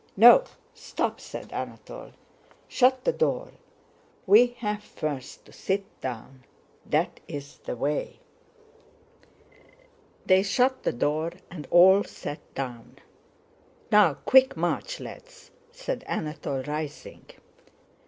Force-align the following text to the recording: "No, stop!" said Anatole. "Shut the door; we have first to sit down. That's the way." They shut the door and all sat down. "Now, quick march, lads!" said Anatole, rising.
"No, 0.17 0.45
stop!" 0.73 1.19
said 1.19 1.53
Anatole. 1.53 2.13
"Shut 2.67 3.03
the 3.03 3.13
door; 3.13 3.49
we 4.25 4.47
have 4.57 4.81
first 4.83 5.45
to 5.45 5.53
sit 5.53 5.85
down. 6.01 6.43
That's 6.83 7.57
the 7.57 7.75
way." 7.75 8.17
They 10.25 10.41
shut 10.41 10.81
the 10.81 10.91
door 10.91 11.33
and 11.51 11.67
all 11.69 12.03
sat 12.03 12.39
down. 12.55 12.97
"Now, 13.91 14.15
quick 14.15 14.57
march, 14.57 14.99
lads!" 14.99 15.51
said 15.71 16.03
Anatole, 16.07 16.63
rising. 16.63 17.27